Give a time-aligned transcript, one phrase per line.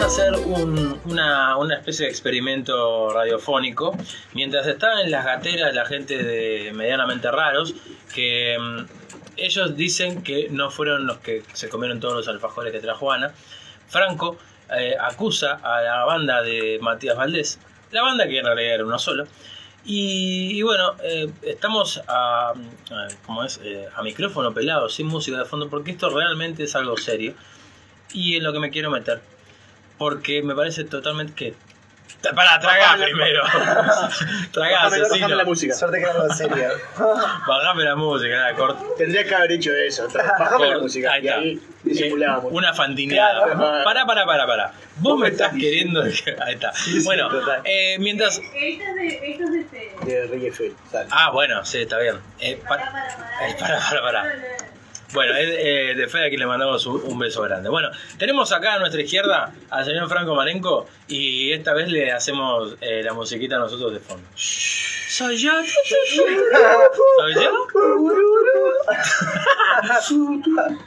[0.00, 3.96] hacer un- una, una especie de experimento radiofónico.
[4.34, 7.74] Mientras está en las gateras la gente de medianamente raros,
[8.14, 8.84] que mm,
[9.36, 13.32] ellos dicen que no fueron los que se comieron todos los alfajores que trajo Ana.
[13.88, 14.36] Franco
[14.76, 17.58] eh, acusa a la banda de Matías Valdés,
[17.92, 19.26] la banda que en realidad era uno solo.
[19.88, 22.52] Y, bueno, eh, estamos a-
[23.24, 23.60] ¿cómo es?
[23.62, 27.34] Eh, a micrófono pelado, sin música de fondo, porque esto realmente es algo serio.
[28.12, 29.20] Y en lo que me quiero meter.
[29.98, 31.54] Porque me parece totalmente que...
[32.34, 33.42] Para, la- primero.
[34.52, 35.08] tragá, Bájame, asesino.
[35.10, 35.74] bájame la música.
[35.74, 36.68] Suerte que era serio.
[37.46, 40.08] Bajame la música, nada, cort- Tendría que haber hecho eso.
[40.12, 41.12] Bajame la música.
[41.12, 41.38] Ahí y está.
[41.40, 42.52] ahí Eh, disimulábamos.
[42.52, 43.44] una fantineada.
[43.54, 43.84] Claro.
[43.84, 44.72] Pará, pará, pará, pará.
[44.96, 46.02] Vos me estás queriendo.
[46.02, 46.72] Ahí está.
[47.04, 47.60] Bueno, total.
[47.64, 48.38] eh, mientras.
[48.38, 50.62] Esto es de, esto es de este.
[50.64, 50.74] De.
[50.90, 51.08] Sale.
[51.12, 52.16] Ah, bueno, sí, está bien.
[52.40, 53.48] Eh, pa- Pará, pará, pará.
[53.48, 54.22] Eh, pará, pará, pará.
[55.12, 57.68] Bueno, es eh, de Fede a quien le mandamos un, un beso grande.
[57.68, 62.76] Bueno, tenemos acá a nuestra izquierda al señor Franco Marenco y esta vez le hacemos
[62.80, 64.26] eh, la musiquita a nosotros de fondo.
[64.34, 65.52] Soy yo.
[67.16, 67.66] ¿Soy yo?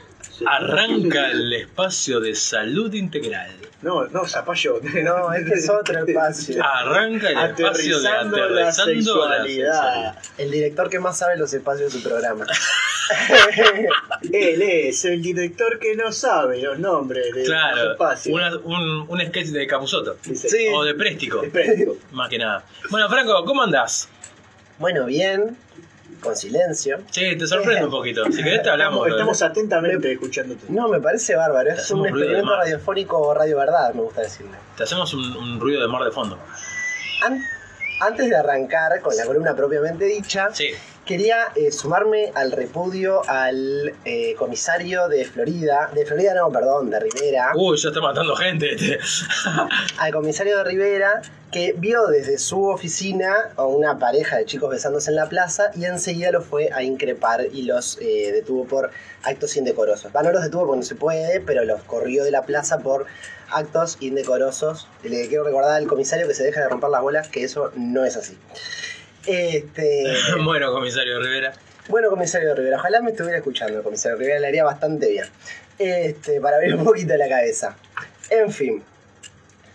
[0.46, 3.50] Arranca el espacio de salud integral.
[3.82, 4.80] No, no, zapallo.
[5.02, 6.62] No, este es otro espacio.
[6.64, 10.18] Arranca el espacio de Aterrizando la sexualidad.
[10.38, 12.46] El director que más sabe los espacios de su programa.
[14.32, 18.34] Él es el director que no sabe los nombres de los Claro, espacios.
[18.34, 19.68] una- un, un sketch de
[20.34, 20.68] Sí.
[20.74, 21.72] O de Préstico, "Espera,
[22.12, 22.64] más que nada.
[22.90, 24.08] Bueno, Franco, ¿cómo andás?
[24.78, 25.56] Bueno, bien,
[26.20, 26.98] con silencio.
[27.10, 28.24] Sí, te sorprende un poquito.
[28.30, 29.06] Si querés te hablamos.
[29.06, 30.66] Estamos, estamos atentamente escuchándote.
[30.68, 31.70] No, me parece bárbaro.
[31.70, 34.52] Es un experimento radiofónico radio verdad, me gusta decirle.
[34.76, 36.38] Te hacemos un, un ruido de mar de fondo.
[37.26, 37.42] An-
[38.00, 40.68] antes de arrancar con la columna propiamente dicha, Sí.
[41.10, 47.00] Quería eh, sumarme al repudio al eh, comisario de Florida, de Florida no, perdón, de
[47.00, 48.72] Rivera, Uy, ya está matando gente.
[48.72, 49.00] este.
[49.98, 55.10] al comisario de Rivera que vio desde su oficina a una pareja de chicos besándose
[55.10, 58.92] en la plaza y enseguida los fue a increpar y los eh, detuvo por
[59.24, 60.14] actos indecorosos.
[60.14, 63.06] Va, no los detuvo porque no se puede, pero los corrió de la plaza por
[63.50, 64.86] actos indecorosos.
[65.02, 68.04] Le quiero recordar al comisario que se deja de romper las bolas que eso no
[68.04, 68.38] es así.
[69.26, 70.14] Este,
[70.44, 71.52] bueno, comisario Rivera.
[71.88, 75.26] bueno, comisario Rivera, ojalá me estuviera escuchando comisario Rivera, le haría bastante bien.
[75.78, 77.76] Este, para abrir un poquito la cabeza.
[78.28, 78.82] En fin.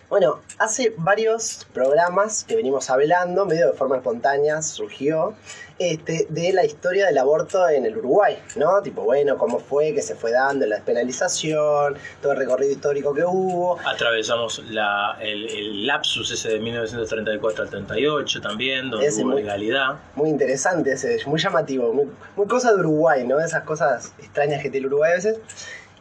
[0.08, 5.34] Bueno, hace varios programas que venimos hablando, medio de forma espontánea, surgió,
[5.78, 8.80] este, de la historia del aborto en el Uruguay, ¿no?
[8.82, 13.24] Tipo, bueno, cómo fue que se fue dando la despenalización, todo el recorrido histórico que
[13.24, 13.78] hubo.
[13.86, 19.96] Atravesamos la, el, el lapsus ese de 1934 al 38 también, donde hubo muy- legalidad.
[20.14, 22.06] Muy interesante ese, muy llamativo, muy,
[22.36, 23.38] muy cosa de Uruguay, ¿no?
[23.40, 25.38] Esas cosas extrañas que tiene el Uruguay a veces.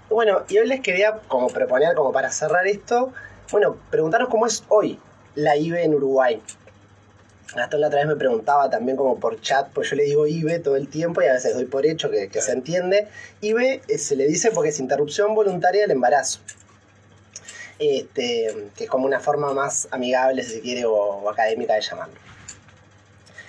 [0.10, 3.12] Bueno, y hoy les quería como proponer, como para cerrar esto,
[3.52, 5.00] bueno, preguntaros cómo es hoy
[5.36, 6.42] la IBE en Uruguay.
[7.54, 10.60] Gastón la otra vez me preguntaba también como por chat, pues yo le digo IBE
[10.60, 13.08] todo el tiempo y a veces doy por hecho que, que se entiende.
[13.42, 16.40] IBE eh, se le dice porque es interrupción voluntaria del embarazo.
[17.78, 21.82] Este, que es como una forma más amigable, si se quiere, o, o académica de
[21.82, 22.16] llamarlo.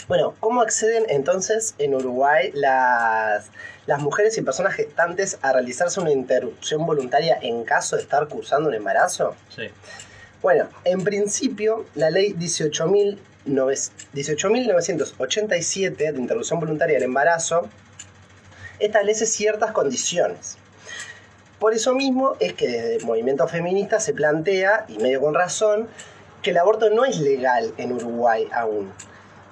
[0.08, 3.46] Bueno, ¿cómo acceden entonces en Uruguay las,
[3.86, 8.68] las mujeres y personas gestantes a realizarse una interrupción voluntaria en caso de estar cursando
[8.68, 9.34] un embarazo?
[9.54, 9.68] Sí.
[10.42, 17.68] Bueno, en principio, la ley 18.000 noves- 18.987 de interrupción voluntaria del embarazo
[18.78, 20.58] establece ciertas condiciones.
[21.58, 25.88] Por eso mismo es que desde el movimiento feminista se plantea, y medio con razón,
[26.42, 28.92] que el aborto no es legal en Uruguay aún.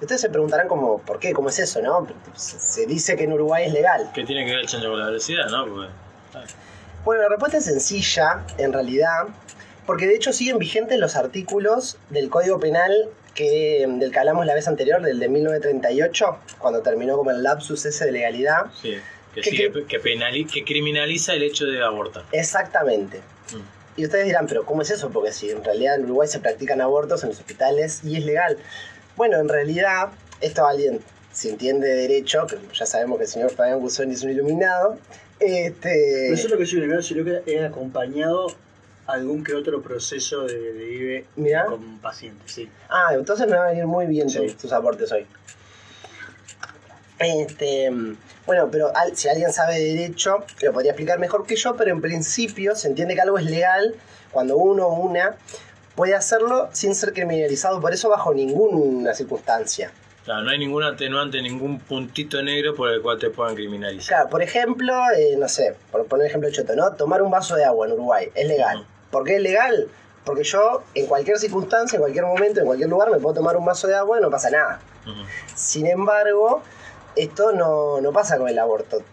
[0.01, 1.33] Ustedes se preguntarán como, ¿por qué?
[1.33, 2.07] ¿Cómo es eso, no?
[2.35, 4.11] Se dice que en Uruguay es legal.
[4.13, 5.65] ¿Qué tiene que ver el chancho con la velocidad, no?
[5.65, 5.89] Porque,
[7.03, 9.25] Bueno, la respuesta es sencilla, en realidad,
[9.87, 14.55] porque de hecho siguen vigentes los artículos del Código Penal que, del que hablamos la
[14.55, 18.65] vez anterior, del de 1938, cuando terminó como el lapsus ese de legalidad.
[18.81, 18.95] sí.
[19.35, 22.23] Que, ¿Qué- sigue- que, penali- que criminaliza el hecho de abortar.
[22.31, 23.17] Exactamente.
[23.51, 23.99] Mm.
[23.99, 25.09] Y ustedes dirán, pero ¿cómo es eso?
[25.09, 28.57] Porque si en realidad en Uruguay se practican abortos en los hospitales y es legal.
[29.17, 30.07] Bueno, en realidad,
[30.39, 31.01] esto alguien,
[31.33, 34.97] si entiende derecho, que ya sabemos que el señor Fabián Guzón es un iluminado,
[35.41, 36.29] este...
[36.31, 38.47] No solo que soy un sino que he acompañado
[39.07, 41.65] algún que otro proceso de, de IBE Mirá.
[41.65, 42.69] con pacientes, sí.
[42.89, 44.39] Ah, entonces me va a venir muy bien Sí.
[44.39, 45.25] tus, tus aportes hoy.
[47.19, 47.89] Este,
[48.45, 51.91] bueno, pero al- si alguien sabe de derecho, lo podría explicar mejor que yo, pero
[51.91, 53.95] en principio se entiende que algo es legal
[54.31, 55.35] cuando uno o una
[55.95, 59.91] puede hacerlo sin ser criminalizado, por eso bajo ninguna circunstancia.
[60.25, 64.07] Claro, no hay ningún atenuante, ningún puntito negro por el cual te puedan criminalizar.
[64.17, 66.91] Claro, por ejemplo, eh, no sé, por poner un ejemplo choto, ¿no?
[66.93, 68.85] Tomar un vaso de agua en Uruguay es legal.
[69.15, 69.87] ¿Por qué es legal?
[70.25, 73.63] Porque yo, en cualquier circunstancia, en cualquier momento, en cualquier lugar, me puedo tomar un
[73.63, 74.81] vaso de agua y no pasa nada.
[75.55, 76.61] Sin embargo,
[77.15, 79.03] esto no, no pasa con el aborto.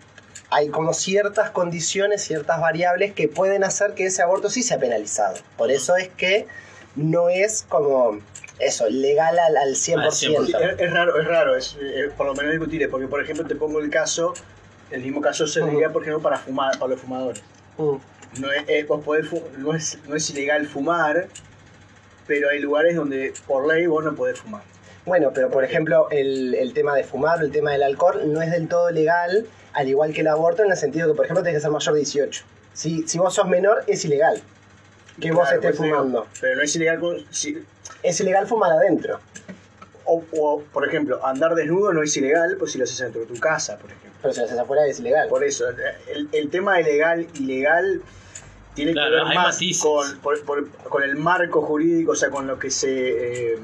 [0.50, 5.37] Hay como ciertas condiciones, ciertas variables que pueden hacer que ese aborto sí sea penalizado.
[5.56, 6.49] Por eso es que
[6.96, 8.19] no es como
[8.58, 10.02] eso, legal al, al 100%.
[10.02, 10.14] Al 100%.
[10.14, 13.46] Sí, es, es raro, es raro, es, eh, por lo menos discutible, porque por ejemplo
[13.46, 14.34] te pongo el caso,
[14.90, 15.70] el mismo caso se Ujú.
[15.70, 17.40] diría por ejemplo para fumar, para los fumadores.
[18.38, 19.26] No es, eh, vos podés
[19.58, 21.29] no, es, no es ilegal fumar,
[22.26, 24.62] pero hay lugares donde por ley vos no podés fumar.
[25.05, 28.50] Bueno, pero por ejemplo, el, el tema de fumar, el tema del alcohol, no es
[28.50, 31.58] del todo legal, al igual que el aborto, en el sentido que, por ejemplo, tenés
[31.58, 32.44] que ser mayor de 18.
[32.73, 34.40] Si, si vos sos menor, es ilegal
[35.20, 36.26] que vos estés digo, fumando.
[36.40, 37.62] pero no es ilegal, si-
[38.02, 39.20] Es ilegal fumar adentro.
[40.04, 43.26] O, o, por ejemplo, andar desnudo no es ilegal, pues si lo haces dentro de
[43.26, 44.10] tu casa, por ejemplo.
[44.22, 45.28] Pero si lo haces afuera es ilegal.
[45.28, 45.64] Por eso,
[46.12, 48.02] el, el tema de legal, ilegal,
[48.75, 52.46] tiene Claro, que ver más con, por- por- con el marco jurídico, o sea, con
[52.46, 53.58] lo que se eh,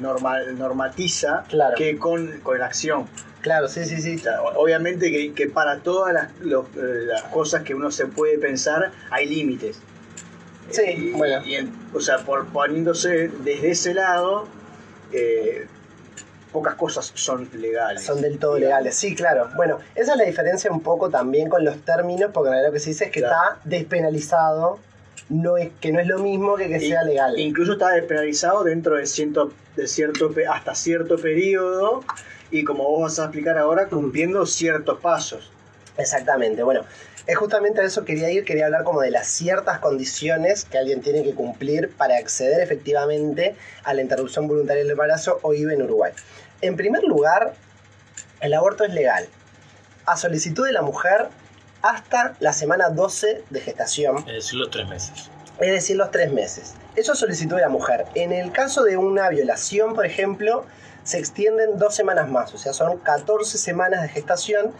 [0.00, 1.74] normal, normatiza, Claro.
[1.76, 3.06] que con, con la acción.
[3.40, 4.22] Claro, sí, sí, sí.
[4.56, 8.92] Obviamente que, que para todas las, los- eh, las cosas que uno se puede pensar,
[9.10, 9.78] hay límites.
[10.70, 11.44] Sí, Y- bueno.
[11.44, 14.46] y en- o sea, por, poniéndose desde ese lado,
[15.12, 15.66] eh,
[16.52, 18.02] pocas cosas son legales.
[18.04, 18.70] Son del todo digamos.
[18.78, 19.48] legales, sí, claro.
[19.56, 22.90] Bueno, esa es la diferencia un poco también con los términos, porque lo que se
[22.90, 23.34] dice es que Claro.
[23.54, 24.78] está despenalizado,
[25.30, 27.38] no es, que no es lo mismo que que Y- sea legal.
[27.38, 32.04] Incluso está despenalizado dentro de, ciento, de cierto hasta cierto periodo
[32.50, 35.50] y como vos vas a explicar ahora, cumpliendo ciertos pasos.
[35.96, 36.82] Exactamente, bueno,
[37.26, 41.00] es justamente a eso quería ir, quería hablar como de las ciertas condiciones que alguien
[41.00, 45.82] tiene que cumplir para acceder efectivamente a la interrupción voluntaria del embarazo o IVE en
[45.82, 46.12] Uruguay.
[46.60, 47.54] En primer lugar,
[48.40, 49.26] el aborto es legal,
[50.06, 51.28] a solicitud de la mujer
[51.80, 55.30] hasta la semana 12 de gestación, Es decir, los tres meses.
[55.60, 56.74] es decir, los tres meses.
[56.96, 58.04] Eso es solicitud de la mujer.
[58.14, 60.64] En el caso de una violación, por ejemplo,
[61.04, 64.72] se extienden dos semanas más, o sea, son 14 semanas de gestación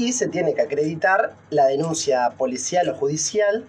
[0.00, 3.66] y se tiene que acreditar la denuncia policial o judicial.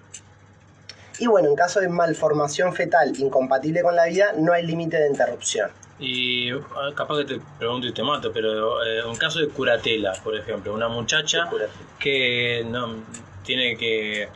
[1.19, 5.07] Y bueno, en caso de malformación fetal incompatible con la vida, no hay límite de
[5.09, 5.69] interrupción.
[5.99, 10.13] Y ah, capaz que te pregunto y te mato, pero eh, un caso de curatela,
[10.23, 11.47] por ejemplo, una muchacha
[11.99, 12.95] que no
[13.43, 14.27] tiene que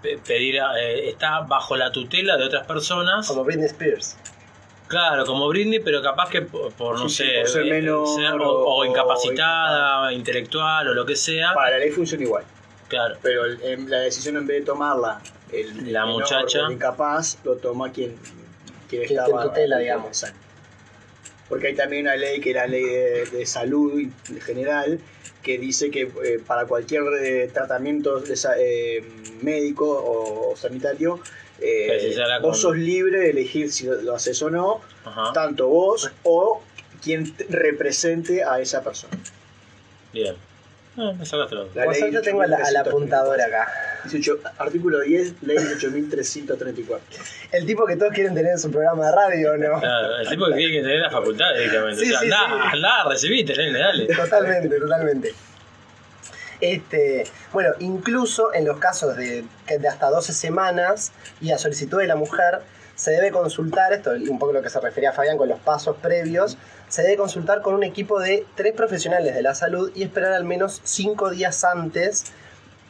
[0.00, 4.16] pe- pedir, eh, está bajo la tutela de otras personas, Como Britney Spears.
[4.92, 7.70] Claro, como Britney, pero capaz que por, por, no Sí, sí, sé, por ser eh,
[7.70, 12.22] menor ser- o, o- o incapacitada, intelectual o lo que sea, Para la ley funciona
[12.24, 12.44] igual,
[12.88, 13.16] claro.
[13.22, 16.66] pero el- em, la decisión en vez de tomarla el La menor muchacha.
[16.66, 18.42] el incapaz, lo toma quien, quien
[18.88, 20.08] Quien está esté en bajo- tutela, digamos.
[20.08, 20.38] Exacto.
[21.48, 24.98] Porque hay también una ley que es la ley de, de salud en general
[25.42, 29.04] que dice que eh, para cualquier eh, tratamiento de eh,
[29.42, 31.20] médico o, sanitario
[31.60, 35.32] eh, Precisará vos con- sos libre de elegir si lo, lo haces o no, Ajá.
[35.32, 36.62] tanto vos o
[37.02, 39.16] quien te- represente a esa persona.
[40.12, 40.34] Bien.
[40.96, 41.64] Me sacaste la.
[41.74, 42.88] La ley tengo a la, a la 18.334.
[42.88, 43.68] apuntadora acá.
[44.04, 46.98] 18 artículo 10, ley 18.334.
[47.52, 49.80] El tipo que todos quieren tener en su programa de radio, ¿o ¿no?
[49.80, 52.04] Claro, el tipo que tiene que tener la facultad directamente.
[52.04, 52.68] Sí, o sea, sí, andá, sí.
[52.72, 54.06] andá, recibite, nene, dale.
[54.06, 55.34] Totalmente, totalmente.
[56.60, 62.06] Este, bueno, incluso en los casos de, de hasta 12 semanas y a solicitud de
[62.06, 62.60] la mujer,
[62.94, 65.96] se debe consultar, esto es un poco lo que se refería Fabián con los pasos
[66.00, 66.56] previos,
[66.88, 70.44] se debe consultar con un equipo de tres profesionales de la salud y esperar al
[70.44, 72.26] menos cinco días antes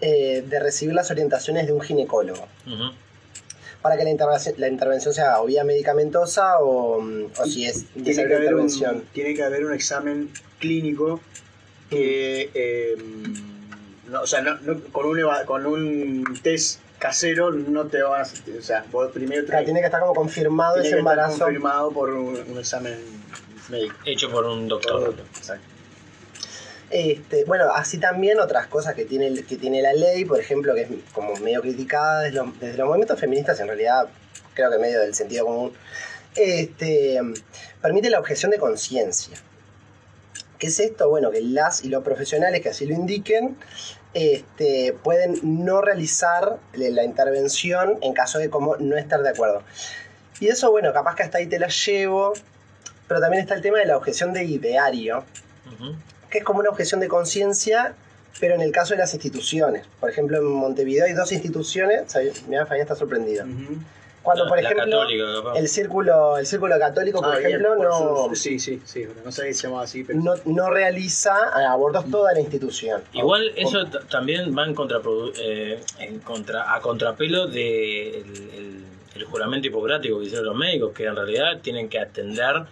[0.03, 2.47] eh, de recibir las orientaciones de un ginecólogo.
[2.67, 2.93] Ujú.
[3.81, 7.87] Para que la intervención, la intervención sea o vía medicamentosa o, mm, o si es
[7.95, 9.05] tiene que, haber un, intervención.
[9.13, 10.31] tiene que haber un examen
[10.61, 11.21] clínico
[11.91, 12.97] que, eh,
[14.09, 18.35] no, o sea, no, no- con, un, eva- con un test casero no te vas,
[18.59, 21.13] o sea, vos primero Claro, tenés- tiene que estar como confirmado tiene ese que estar
[21.15, 21.39] embarazo.
[21.45, 22.97] confirmado por un, un examen
[23.69, 23.95] médico.
[24.05, 25.15] Hecho por un doctor.
[25.37, 25.65] Exacto.
[26.93, 31.35] Este, bueno, así también otras cosas que tiene, la ley, por ejemplo, que es como
[31.37, 32.37] medio criticada desde,
[32.77, 34.09] los- movimientos feministas, en realidad
[34.53, 35.73] creo que medio del sentido común,
[36.37, 37.19] este,
[37.81, 39.39] permite la objeción de conciencia.
[40.59, 41.09] ¿Qué es esto?
[41.09, 43.57] Bueno, que las y los profesionales que así lo indiquen
[44.13, 49.63] este, pueden no realizar la intervención en caso de como no estar de acuerdo.
[50.41, 52.35] Y eso, bueno, capaz que hasta ahí te la llevo,
[53.09, 55.25] pero también está el tema de la objeción de ideario.
[56.33, 57.95] Que es como una objeción de conciencia,
[58.41, 59.85] pero en el caso de las instituciones.
[60.01, 62.05] Por ejemplo, en Montevideo hay dos instituciones,
[62.49, 63.45] mira, Fabián está sorprendido.
[63.45, 63.77] Ujú.
[64.23, 65.25] Cuando, La- por ejemplo, católica,
[65.59, 69.33] el círculo, el círculo católico, por Ah, bien, ejemplo, por no, sí, sí, sí, no
[69.33, 71.35] sabía que se así, pero no, no realiza
[71.71, 73.03] abortos toda la institución.
[73.13, 74.75] Igual eso también va en,
[75.39, 78.85] eh, en contra, a contrapelo del el,
[79.17, 82.63] el juramento hipocrático que hicieron los médicos, que en realidad tienen que atender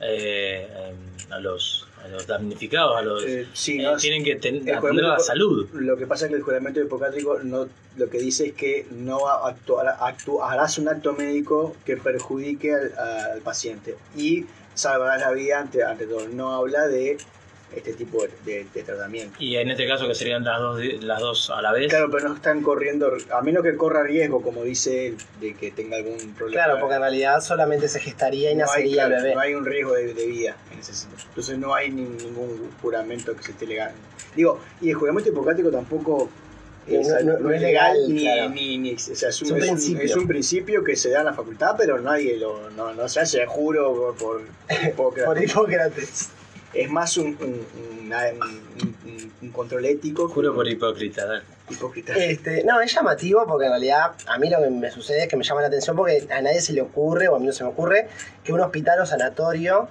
[0.00, 4.36] eh, em, a los a los damnificados, a los Eh, sí, eh, no, tienen que
[4.36, 5.68] ten- el atender juramento la salud.
[5.72, 9.26] Lo que pasa es que el juramento hipocrático no, lo que dice es que no
[9.26, 15.58] actuará- actu- harás un acto médico que perjudique al, al paciente y salvarás la vida
[15.58, 16.28] ante, ante todo.
[16.28, 17.18] No habla de
[17.74, 19.36] este tipo de, de- de tratamiento.
[19.38, 21.88] Y en este caso que serían las dos las dos a la vez.
[21.88, 25.70] Claro, pero no están corriendo, a menos que corra riesgo, como dice él, de que
[25.72, 26.64] tenga algún problema.
[26.64, 29.34] Claro, porque en realidad solamente se gestaría y no hay, nacería el bebé.
[29.34, 31.22] no hay un riesgo de, de vida en ese sentido.
[31.28, 33.92] Entonces no hay ni- ningún juramento que se esté legal.
[34.34, 36.30] Digo, y el juramento hipocrático tampoco
[36.86, 38.48] No- es, no- no no es es legal, legal, ni, claro.
[38.50, 40.04] ni, ni- o sea, es, un, Es un es un- principio.
[40.04, 43.20] es un principio que se da en la facultad, pero nadie lo, no, no se
[43.20, 44.42] hace juro por,
[44.94, 46.28] por, por- Por Hipócrates.
[46.82, 47.66] Es más un, un,
[48.06, 50.28] una- un- un- un control ético.
[50.28, 51.26] Juro por hipócrita.
[51.26, 51.42] dale.
[51.70, 52.14] hipócrita.
[52.14, 55.36] Este, no, es llamativo porque en realidad a mí lo que me sucede es que
[55.36, 57.64] me llama la atención porque a nadie se le ocurre, o a mí no se
[57.64, 58.08] me ocurre,
[58.44, 59.88] que un hospital o sanatorio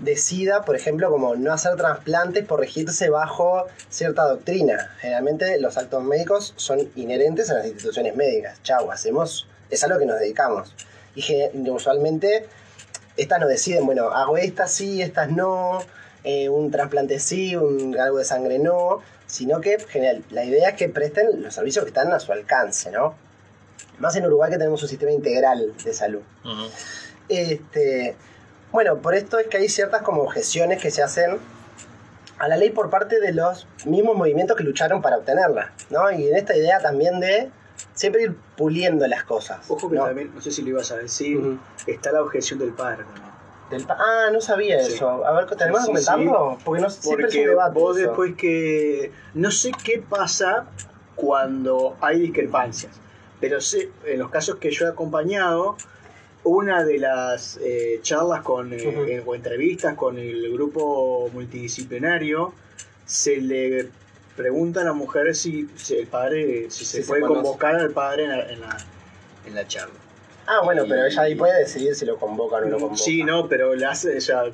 [0.00, 4.94] decida, por ejemplo, como no hacer trasplantes por regirse bajo cierta doctrina.
[5.00, 8.62] Generalmente los actos médicos son inherentes a las instituciones médicas.
[8.62, 10.74] Chau, hacemos, es a lo que nos dedicamos.
[11.14, 11.24] Y
[11.70, 12.46] usualmente
[13.16, 15.78] estas nos deciden, bueno, hago estas sí, estas no,
[16.28, 20.74] eh, un trasplante sí, un, algo de sangre no, sino que general, la idea es
[20.76, 23.14] que presten los servicios que están a su alcance, ¿no?
[24.00, 26.22] Más en Uruguay que tenemos un sistema integral de salud.
[27.28, 28.16] Este,
[28.72, 31.38] bueno, por esto es que hay ciertas como objeciones que se hacen
[32.38, 36.10] a la ley por parte de los mismos movimientos que lucharon para obtenerla, ¿no?
[36.10, 37.50] Y en esta idea también de
[37.94, 39.60] siempre ir puliendo las cosas.
[39.70, 40.06] Ojo que ¿no?
[40.06, 41.56] también, no sé si lo ibas a decir,
[41.86, 43.35] está la objeción del padre también.
[43.70, 44.94] Del ah, no sabía Sí.
[44.94, 45.26] eso.
[45.26, 46.58] A ver, ¿tenemos que comentarlo?
[46.64, 47.78] Porque no, siempre es un Porque debate.
[47.78, 48.06] vos eso.
[48.08, 49.10] después que...
[49.34, 50.66] No sé qué pasa
[51.16, 52.92] cuando hay discrepancias,
[53.40, 55.76] pero sé, en los casos que yo he acompañado,
[56.44, 62.52] una de las eh, charlas con, eh, o entrevistas con el grupo multidisciplinario,
[63.04, 63.88] se le
[64.36, 68.24] pregunta a la mujer si, si el padre, si se Si puede convocar al padre
[68.24, 68.76] en la, en la,
[69.46, 69.94] en la charla.
[70.46, 72.96] Ah, bueno, Y- pero ella ahí puede decidir si lo convoca o no lo convoca.
[73.02, 74.44] Sí, no, pero le hace, o sea,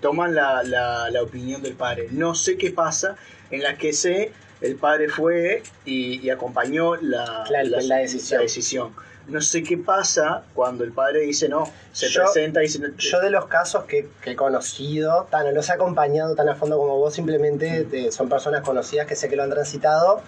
[0.00, 2.08] toman la, la, la opinión del padre.
[2.10, 3.16] No sé qué pasa,
[3.50, 8.38] en la que sé, el padre fue y, y acompañó la, Claro, la decisión.
[8.38, 8.94] la decisión.
[9.28, 12.80] No sé qué pasa cuando el padre dice no, se Yo- presenta y dice...
[12.98, 16.56] Yo de los casos que, que he conocido, tan, no los he acompañado tan a
[16.56, 17.94] fondo como vos, simplemente Mm.
[17.94, 20.20] eh, son personas conocidas que sé que lo han transitado.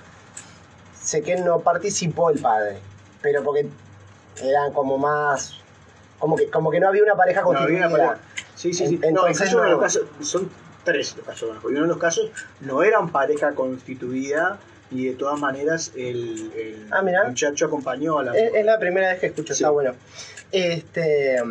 [1.03, 2.79] Sé que no participó el padre,
[3.21, 3.67] pero porque
[4.43, 5.55] eran como más...
[6.19, 7.89] Como que, como que no había una pareja No, había constituida.
[7.89, 8.19] una pareja.
[8.55, 9.01] Sí, sí, sí.
[9.03, 9.75] En- no, entonces uno de no.
[9.77, 10.51] los casos, son
[10.85, 11.57] tres los casos.
[11.65, 14.59] Y uno de los casos no eran pareja constituida
[14.91, 19.09] y de todas maneras el, el Ah, muchacho acompañó a la Es, es la primera
[19.11, 19.63] vez que escucho, Sí.
[19.65, 19.95] está bueno.
[20.53, 21.43] Este,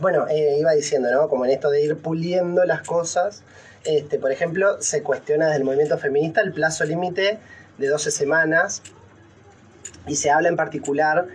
[0.00, 1.28] bueno, eh, iba diciendo, ¿no?
[1.28, 3.42] Como en esto de ir puliendo las cosas.
[3.84, 7.38] Este, por ejemplo, se cuestiona desde el movimiento feminista el plazo límite
[7.78, 8.82] de 12 semanas
[10.06, 11.26] y se habla en particular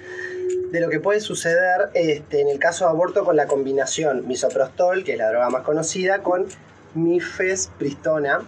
[0.71, 5.03] de lo que puede suceder este, en el caso de aborto con la combinación misoprostol,
[5.03, 6.45] que es la droga más conocida, con
[6.93, 8.41] mifepristona,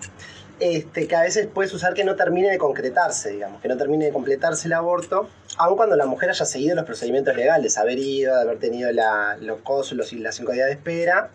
[0.59, 4.05] este, que a veces puedes usar que no termine de concretarse, digamos, que no termine
[4.05, 8.35] de completarse el aborto, aun cuando la mujer haya seguido los procedimientos legales, haber ido,
[8.35, 8.89] haber tenido
[9.39, 11.29] los cónsulos y las cinco días de espera.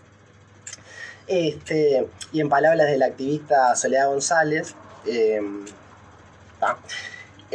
[1.26, 4.74] Este, y en palabras de la activista Soledad González,
[5.06, 5.40] eh,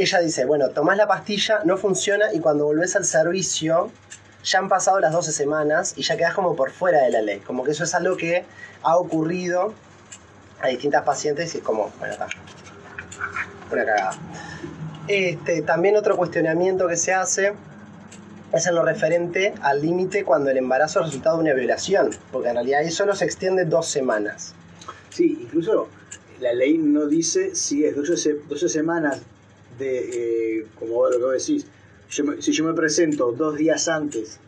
[0.04, 3.92] ella dice, bueno, tomás la pastilla, no funciona y cuando volvés al servicio
[4.44, 7.40] ya han pasado las 12 semanas y ya quedás como por fuera de la ley.
[7.40, 8.46] Como que eso es algo que
[8.84, 9.74] ha ocurrido
[10.62, 12.28] a distintas pacientes y es como, bueno, está.
[13.72, 14.12] Una cagada.
[15.08, 17.54] Este, también otro cuestionamiento que se hace
[18.54, 22.50] es en lo referente al límite cuando el embarazo es resultado de una violación, porque
[22.50, 24.54] en realidad ahí solo se extiende dos semanas.
[25.10, 25.88] Sí, incluso
[26.40, 29.20] la ley no dice si es 12, se- 12 semanas
[29.80, 31.66] de, eh, como lo que vos decís,
[32.12, 34.40] yo me- si yo me presento dos días antes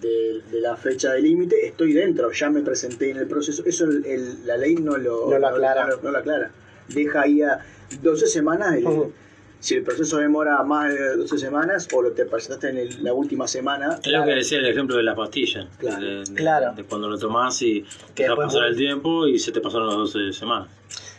[0.00, 3.62] de, de la fecha de límite, estoy dentro, ya me presenté en el proceso.
[3.64, 5.86] Eso el- el- la ley no lo, No lo aclara.
[5.86, 6.50] No, no lo aclara.
[6.88, 7.60] Deja ahí a
[8.02, 9.12] 12 semanas, el-
[9.60, 13.12] si el proceso demora más de 12 semanas o lo te presentaste en el- la
[13.12, 15.68] última semana, Es lo que decía el ejemplo de la pastilla.
[15.78, 16.00] Claro.
[16.04, 16.72] De, de- Claro.
[16.74, 17.82] de cuando lo tomás y
[18.14, 20.68] Que dejas después pasar el tiempo y se te pasaron las 12 semanas.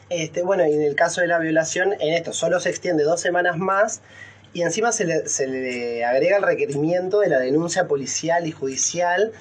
[0.09, 3.21] Este, bueno, y en el caso de la violación, en esto solo se extiende dos
[3.21, 4.01] semanas más
[4.53, 9.31] y encima se le, se le agrega el requerimiento de la denuncia policial y judicial,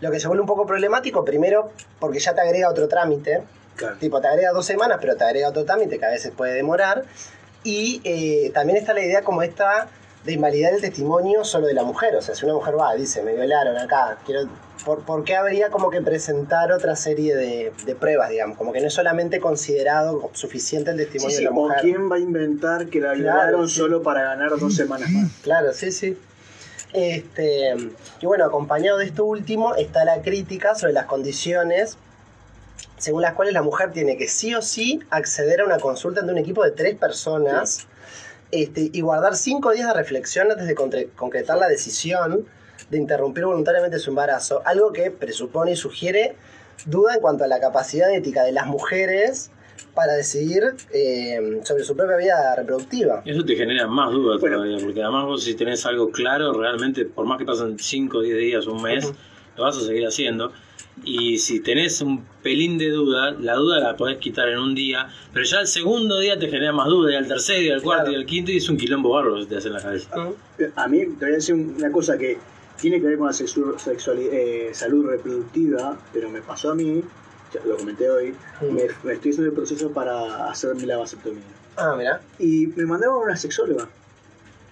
[0.00, 3.42] lo que se vuelve un poco problemático, primero porque ya te agrega otro trámite,
[3.76, 3.96] claro.
[3.98, 7.04] tipo te agrega dos semanas, pero te agrega otro trámite que a veces puede demorar,
[7.64, 9.88] y eh, también está la idea como esta
[10.24, 12.14] de invalidar el testimonio solo de la mujer.
[12.16, 14.48] O sea, si una mujer va y dice, me violaron acá, quiero.
[14.84, 18.56] ¿Por, por qué habría como que presentar otra serie de, de pruebas, digamos?
[18.56, 21.78] Como que no es solamente considerado suficiente el testimonio sí, de la ¿O mujer.
[21.80, 23.76] quién va a inventar que la Claro, violaron sí.
[23.78, 25.30] solo para ganar dos semanas más?
[25.42, 26.16] Claro, sí, sí.
[26.92, 27.74] Este,
[28.20, 31.98] y bueno, acompañado de esto último está la crítica sobre las condiciones
[32.98, 36.32] según las cuales la mujer tiene que sí o sí acceder a una consulta ante
[36.32, 37.86] un equipo de tres personas
[38.50, 42.46] este, y guardar cinco días de reflexión antes de concretar la decisión
[42.90, 46.36] de interrumpir voluntariamente su embarazo, algo que presupone y sugiere
[46.86, 49.50] duda en cuanto a la capacidad ética de las mujeres
[49.94, 50.62] para decidir
[50.92, 53.22] eh, sobre su propia vida reproductiva.
[53.24, 54.56] Eso te genera más dudas Bueno.
[54.56, 58.20] todavía, porque además vos si tenés algo claro, realmente, por más que pasen 5 o
[58.20, 59.10] 10 días, un mes,
[59.56, 60.52] lo vas a seguir haciendo.
[61.04, 65.08] Y si tenés un pelín de duda, la duda la podés quitar en un día,
[65.32, 68.04] pero ya el segundo día te genera más duda, y al tercer, y al cuarto,
[68.04, 68.18] Claro.
[68.18, 70.10] y al quinto, y es un quilombo bárbaro que se te hace en la cabeza.
[70.76, 72.38] A mí te voy a decir una cosa que
[72.80, 77.02] tiene que ver con la eh, salud reproductiva, pero me pasó a mí,
[77.52, 81.42] ya lo comenté hoy, me, me estoy haciendo el proceso para hacerme la vasectomía.
[81.76, 82.20] Ah, mira.
[82.38, 83.88] Y me mandaron a una sexóloga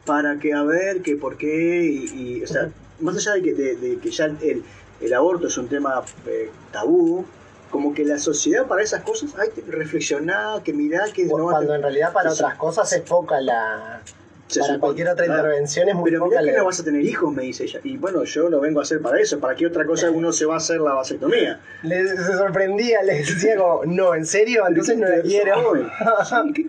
[0.04, 2.70] para que a ver que por qué, y, y, o sea,
[3.00, 4.62] más allá de que, de, de que ya el,
[5.00, 7.24] el aborto es un tema eh, tabú,
[7.70, 11.60] como que la sociedad para esas cosas hay que reflexionar, que mirar, que no Cuando
[11.60, 12.34] tener- en realidad para sí.
[12.42, 14.00] otras cosas es poca la...
[14.46, 15.40] se para supone- cualquier otra Claro.
[15.42, 17.80] intervención es muy Pero mirá que no vas a tener hijos, me dice ella.
[17.82, 19.38] Y bueno, yo lo vengo a hacer para eso.
[19.40, 21.60] ¿Para qué otra cosa uno se va a hacer la vasectomía?
[21.82, 24.64] Le, se sorprendía, le decía como, no, ¿en serio?
[24.68, 25.54] Entonces no la quiero.
[25.62, 25.88] joven.
[26.24, 26.52] Sí,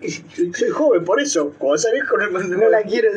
[0.52, 1.52] qué- soy joven, por eso.
[1.58, 3.10] Cuando sea viejo no, No la quiero,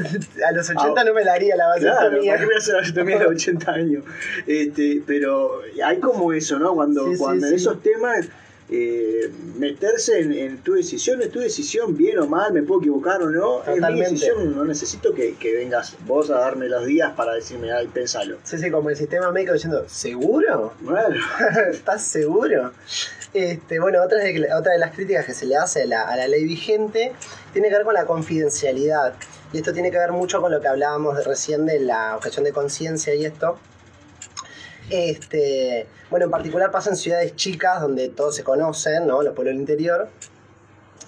[0.47, 2.31] a los 80 no me la haría la Ah, Claro, vasectomía.
[2.31, 4.03] ¿para qué voy a hacer la vasectomía a los 80 años?
[4.45, 6.73] Este, pero hay como eso, ¿no?
[6.75, 7.55] Cuando, Sí, cuando sí.
[7.55, 8.27] esos temas,
[8.71, 13.21] eh, meterse en, en tu decisión, es tu decisión, bien o mal, me puedo equivocar
[13.23, 17.13] o no, es mi decisión, no necesito que, que vengas vos a darme los días
[17.15, 18.37] para decirme, ay, pensalo.
[18.43, 20.73] Sí, sí, como el sistema médico diciendo, ¿seguro?
[20.81, 21.15] Bueno,
[21.71, 22.71] ¿Estás seguro?
[23.33, 26.15] Este, bueno, otra de, otra de las críticas que se le hace a la, a
[26.15, 27.13] la ley vigente
[27.53, 29.13] tiene que ver con la confidencialidad.
[29.51, 32.43] Y esto tiene que ver mucho con lo que hablábamos de recién de la objeción
[32.45, 33.57] de conciencia y esto.
[34.89, 39.21] Este, bueno, en particular pasa en ciudades chicas donde todos se conocen, ¿no?
[39.21, 40.09] Los pueblos del interior.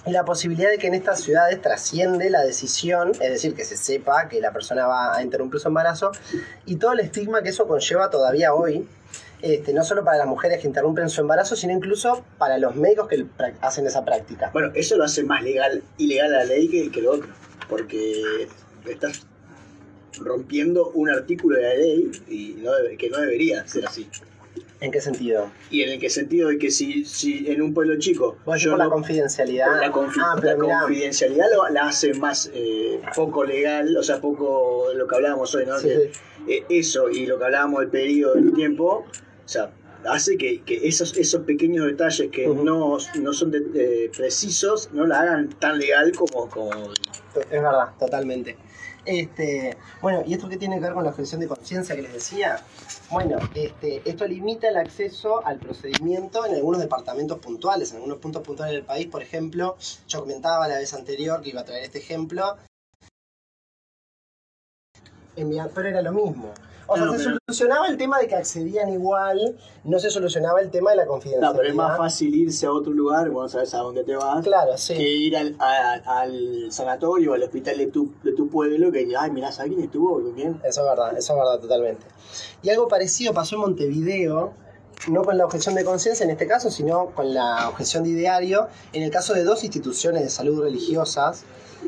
[0.05, 3.77] Y la posibilidad de que en estas ciudades trasciende la decisión, es decir, que se
[3.77, 6.11] sepa que la persona va a interrumpir su embarazo,
[6.65, 8.87] y todo el estigma que eso conlleva todavía hoy,
[9.43, 13.07] este, no solo para las mujeres que interrumpen su embarazo, sino incluso para los médicos
[13.07, 13.25] que
[13.61, 14.49] hacen esa práctica.
[14.53, 17.29] bueno, eso lo hace más legal, ilegal la ley que, que lo otro.
[17.69, 18.47] Porque
[18.87, 19.25] estás
[20.23, 24.07] rompiendo un artículo de la ley y no debe- que no debería ser así.
[24.79, 25.51] ¿En qué sentido?
[25.69, 28.63] Y en el que sentido de que si, si en un pueblo chico ¿Vos decís
[28.65, 29.67] yo por la confidencialidad?
[29.67, 34.19] por la, confi- ah, la confidencialidad lo- la hace más eh, poco legal, o sea,
[34.19, 35.77] poco lo que hablábamos hoy, ¿no?
[35.77, 36.19] sí, Que, sí.
[36.47, 39.05] eh, eso y lo que hablábamos del periodo del tiempo,
[39.45, 39.71] o sea,
[40.05, 45.05] hace que, que esos, esos pequeños detalles que no, no son de- de- precisos no
[45.05, 46.71] la hagan tan legal como, como
[47.35, 48.57] Es verdad, totalmente.
[49.03, 52.13] Este, bueno, ¿y esto qué tiene que ver con la objeción de conciencia que les
[52.13, 52.63] decía?
[53.09, 58.43] Bueno, este, esto limita el acceso al procedimiento en algunos departamentos puntuales, en algunos puntos
[58.43, 59.07] puntuales del país.
[59.07, 59.75] Por ejemplo,
[60.07, 62.57] yo comentaba la vez anterior que iba a traer este ejemplo.
[65.35, 66.53] En era lo mismo.
[66.91, 70.59] O sea, No, se pero- solucionaba el tema de que accedían igual, no se solucionaba
[70.61, 71.55] el tema de la No, confidencialidad.
[71.55, 74.77] pero es más fácil irse a otro lugar, vos sabes a dónde te vas, Claro,
[74.77, 74.93] sí.
[74.95, 79.07] que ir al, a- al sanatorio o al hospital de tu, de tu pueblo, que
[79.17, 80.21] ay, mirá, ¿sabes quién estuvo?
[80.21, 80.59] ¿Con quién?
[80.65, 82.05] Eso es verdad, eso es verdad totalmente.
[82.61, 84.53] Y algo parecido pasó en Montevideo,
[85.07, 88.67] no con la objeción de conciencia en este caso, sino con la objeción de ideario,
[88.93, 91.43] en el caso de dos instituciones de salud religiosas.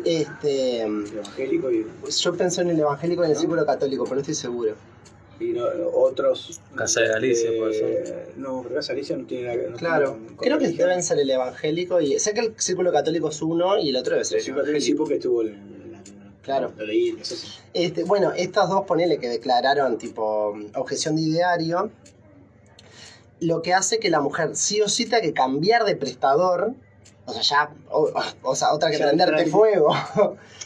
[0.06, 1.86] Este, Evangélico y,
[2.20, 4.74] yo pensé en el evangélico y en el círculo católico, pero no estoy seguro.
[5.40, 6.62] Y no- otros.
[6.76, 8.34] Casa de Galicia, eh, puede ser.
[8.38, 9.72] No, pero Casa de Galicia no tiene nada que ver.
[9.72, 10.90] no Claro, tiene con- con creo que religión.
[10.90, 14.14] deben ser el evangélico y sé que el círculo católico es uno y el otro
[14.14, 14.98] debe ser el sí, sí, evangélico.
[14.98, 16.04] porque estuvo en la-
[16.44, 16.74] Claro.
[16.78, 17.48] Lo leí, eso sí.
[17.74, 21.90] Este, bueno, estas dos ponele que declararon tipo objeción de ideario,
[23.40, 26.74] lo que hace que la mujer sí o sí tenga que cambiar de prestador,
[27.26, 28.12] o sea, ya, o,
[28.44, 29.90] o sea, otra que Ya, prenderte fuego.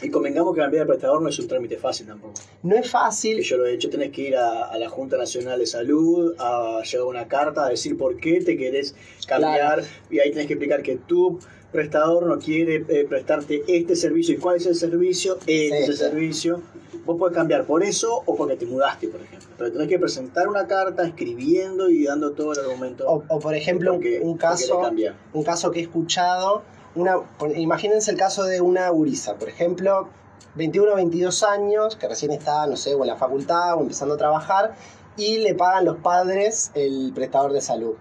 [0.02, 2.34] Y convengamos que cambiar de prestador no es un trámite fácil tampoco.
[2.62, 5.16] No es Que fácil, yo lo he hecho, tenés que ir a, a la Junta
[5.16, 8.94] Nacional de Salud, a llevar una carta, a decir por qué te querés
[9.26, 11.38] cambiar, y ahí tenés que explicar que tu
[11.72, 14.34] prestador no quiere eh, prestarte este servicio.
[14.34, 15.34] ¿Y cuál es el servicio?
[15.46, 15.98] Este es Sí, el sí.
[15.98, 16.62] servicio.
[17.08, 19.48] Vos podés cambiar por eso o porque te mudaste, por ejemplo.
[19.56, 23.06] Pero tenés que presentar una carta escribiendo y dando todo el argumento.
[23.08, 24.90] o, o por ejemplo, un, porque- un porque caso,
[25.32, 26.62] un caso que he escuchado,
[26.94, 27.16] una,
[27.56, 30.08] imagínense el caso de una gurisa, por ejemplo,
[30.56, 34.14] 21 o 22 años, que recién está, no sé, o en la facultad o empezando
[34.14, 34.74] a trabajar,
[35.16, 37.94] y le pagan los padres el prestador de salud.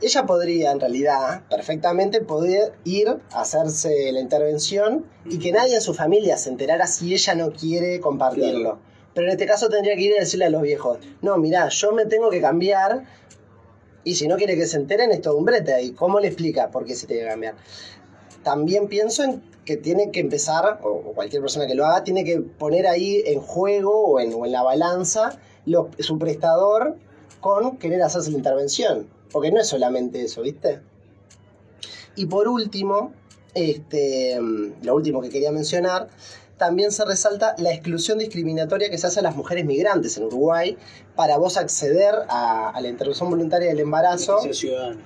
[0.00, 5.80] Ella podría, en realidad, perfectamente poder ir a hacerse la intervención y que nadie en
[5.80, 8.60] su familia se enterara si ella no quiere compartirlo.
[8.60, 8.78] Claro.
[9.14, 11.90] Pero en este caso tendría que ir a decirle a los viejos, no, mirá, yo
[11.92, 13.02] me tengo que cambiar
[14.04, 15.82] y si no quiere que se enteren es todo un brete.
[15.82, 17.54] ¿Y cómo le explica por qué se tiene que cambiar?
[18.44, 22.22] También pienso en que tiene que empezar, o o cualquier persona que lo haga, tiene
[22.24, 26.96] que poner ahí en juego o en, o en la balanza lo- su prestador
[27.40, 29.08] con querer hacerse la intervención.
[29.32, 30.80] Porque no es solamente eso, ¿viste?
[32.16, 33.12] Y por último,
[33.54, 36.08] este, mm, lo último que quería mencionar,
[36.56, 40.76] también se resalta la exclusión discriminatoria que se hace a las mujeres migrantes en Uruguay
[41.14, 44.40] para vos acceder a, a la interrupción voluntaria del embarazo.
[44.40, 45.00] Ser ciudadano.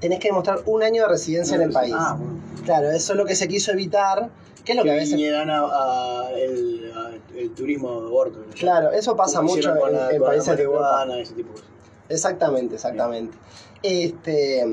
[0.00, 1.94] Tenés que demostrar un año de residencia en el país.
[1.96, 2.38] Ah, bueno.
[2.64, 4.28] Claro, eso es lo que se quiso evitar.
[4.64, 5.14] ¿Qué es lo que a que veces...
[5.14, 8.38] vinieran a, a el, a el turismo de aborto.
[8.40, 8.52] ¿no?
[8.52, 11.06] Claro, eso pasa Como mucho en, países de Europa.
[11.18, 11.68] ese tipo de cosas.
[12.08, 13.36] Exactamente, exactamente.
[13.82, 14.64] Este,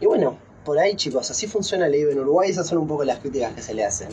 [0.00, 3.04] y bueno, por ahí chicos, así funciona el IVA en Uruguay, esas son un poco
[3.04, 4.10] las críticas que se le hacen.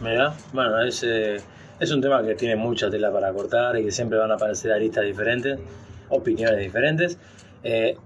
[0.00, 1.38] Mirá, bueno, es, eh,
[1.80, 4.72] es un tema que tiene mucha tela para cortar y que siempre van a aparecer
[4.72, 5.58] aristas diferentes,
[6.08, 7.18] opiniones diferentes.
[7.64, 7.96] Eh,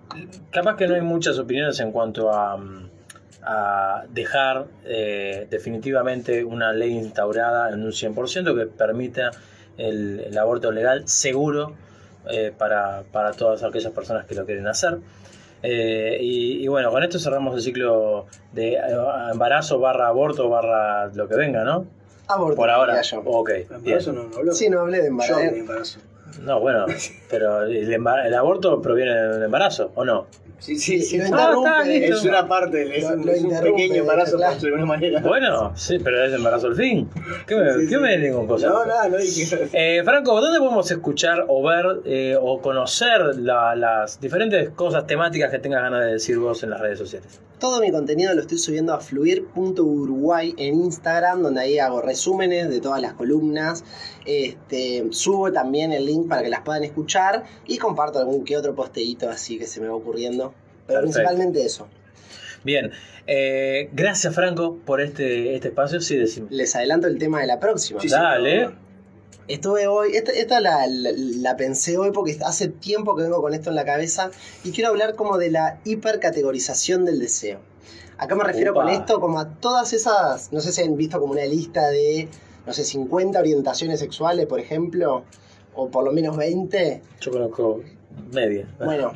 [0.51, 2.59] capaz que no hay muchas opiniones en cuanto a,
[4.11, 9.31] dejar eh, definitivamente una ley instaurada en un 100% que permita
[9.79, 11.75] el aborto legal seguro
[12.29, 14.99] eh, para, para todas aquellas personas que lo quieren hacer.
[15.63, 18.81] Eh, y, y bueno, con esto cerramos el ciclo de eh,
[19.33, 21.87] embarazo barra aborto barra lo que venga, ¿no?
[22.29, 23.01] Aborto, Por ahora.
[23.03, 23.21] yo.
[23.25, 23.51] Ok.
[23.71, 24.53] ¿Embarazo no, no habló?
[24.53, 25.37] Sí, no hablé de Yo embarazo.
[25.37, 25.99] hablé de embarazo.
[26.43, 26.87] No, bueno,
[27.29, 30.27] pero el, embar- el aborto proviene del embarazo, ¿o no?
[30.61, 31.17] Sí, sí, Si sí.
[31.19, 32.17] lo Ah, interrumpe, está, listo.
[32.17, 34.57] Es una parte, es, Lo- un, lo es un pequeño embarazo, claro.
[34.61, 35.21] de alguna manera.
[35.21, 37.09] Bueno, sí, pero es embarazo al fin.
[37.47, 37.97] ¿Qué me, Sí, qué sí.
[37.97, 38.71] me venís con cosas?
[38.71, 39.69] No, nada, no dije.
[39.73, 45.51] Eh, Franco, ¿dónde podemos escuchar o ver eh, o conocer la- las diferentes cosas temáticas
[45.51, 47.41] que tengas ganas de decir vos en las redes sociales?
[47.61, 52.81] Todo mi contenido lo estoy subiendo a fluir.uruguay en Instagram, donde ahí hago resúmenes de
[52.81, 53.85] todas las columnas.
[54.25, 58.75] Este, subo también el link para que las puedan escuchar y comparto algún que otro
[58.75, 60.55] posteíto así que se me va ocurriendo.
[60.87, 61.19] Pero Perfecto.
[61.19, 61.87] principalmente eso.
[62.65, 62.93] Bien,
[63.27, 66.01] eh, gracias Franco por este, este espacio.
[66.01, 66.47] Sí, decime.
[66.51, 68.01] Les adelanto el tema de la próxima.
[68.01, 68.71] Sí, sí, Dale.
[69.53, 73.53] Estuve hoy, esta, esta la, la- la pensé hoy porque hace tiempo que vengo con
[73.55, 74.31] esto en la cabeza
[74.65, 77.59] y quiero hablar como de la hipercategorización del deseo.
[78.19, 81.33] Acá me refiero con esto como a todas esas, no sé si han visto como
[81.33, 82.29] una lista de,
[82.67, 85.25] no sé, 50 orientaciones sexuales, por ejemplo,
[85.75, 87.01] o por lo menos 20.
[87.21, 87.81] Yo conozco
[88.33, 88.69] media.
[88.85, 89.13] Bueno,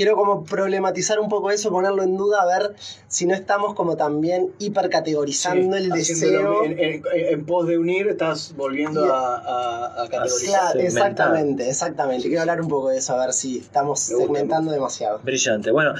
[0.00, 2.74] quiero como problematizar un poco eso, ponerlo en duda, a ver
[3.06, 6.64] si no estamos como también hipercategorizando Sí, el deseo.
[6.64, 10.72] En, en- en pos de unir, estás volviendo a, a, a categorizar.
[10.72, 12.26] Claro, exactamente, exactamente.
[12.28, 15.20] Quiero hablar un poco de eso, a ver si estamos segmentando demasiado.
[15.22, 15.70] Brillante.
[15.70, 15.88] Bueno,